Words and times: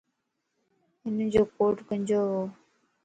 ھنجو 1.03 1.41
ڪوٽ 1.55 1.75
ڪنجووَ 1.89 2.39